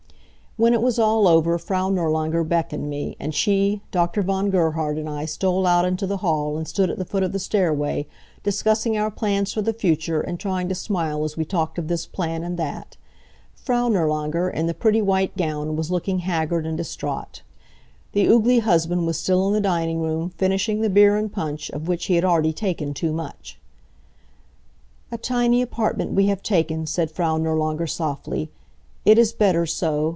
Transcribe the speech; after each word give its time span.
When 0.57 0.73
it 0.73 0.81
was 0.81 0.99
all 0.99 1.29
over 1.29 1.57
Frau 1.57 1.89
Nirlanger 1.89 2.43
beckoned 2.43 2.89
me, 2.89 3.15
and 3.21 3.33
she, 3.33 3.79
Dr. 3.89 4.21
von 4.21 4.49
Gerhard 4.49 4.97
and 4.97 5.07
I 5.07 5.23
stole 5.23 5.65
out 5.65 5.85
into 5.85 6.05
the 6.05 6.17
hall 6.17 6.57
and 6.57 6.67
stood 6.67 6.89
at 6.89 6.97
the 6.97 7.05
foot 7.05 7.23
of 7.23 7.31
the 7.31 7.39
stairway, 7.39 8.05
discussing 8.43 8.97
our 8.97 9.09
plans 9.09 9.53
for 9.53 9.61
the 9.61 9.71
future, 9.71 10.19
and 10.19 10.37
trying 10.37 10.67
to 10.67 10.75
smile 10.75 11.23
as 11.23 11.37
we 11.37 11.45
talked 11.45 11.77
of 11.79 11.87
this 11.87 12.05
plan 12.05 12.43
and 12.43 12.57
that. 12.59 12.97
Frau 13.55 13.87
Nirlanger, 13.87 14.49
in 14.49 14.67
the 14.67 14.73
pretty 14.73 15.01
white 15.01 15.37
gown, 15.37 15.77
was 15.77 15.89
looking 15.89 16.19
haggard 16.19 16.65
and 16.67 16.75
distrait. 16.77 17.43
The 18.11 18.27
oogly 18.27 18.59
husband 18.59 19.07
was 19.07 19.17
still 19.17 19.47
in 19.47 19.53
the 19.53 19.61
dining 19.61 20.01
room, 20.01 20.31
finishing 20.37 20.81
the 20.81 20.89
beer 20.89 21.15
and 21.15 21.31
punch, 21.31 21.69
of 21.69 21.87
which 21.87 22.07
he 22.07 22.15
had 22.15 22.25
already 22.25 22.51
taken 22.51 22.93
too 22.93 23.13
much. 23.13 23.57
"A 25.13 25.17
tiny 25.17 25.61
apartment 25.61 26.11
we 26.11 26.25
have 26.27 26.43
taken," 26.43 26.85
said 26.87 27.09
Frau 27.09 27.37
Nirlanger, 27.37 27.87
softly. 27.87 28.49
"It 29.05 29.17
is 29.17 29.31
better 29.31 29.65
so. 29.65 30.09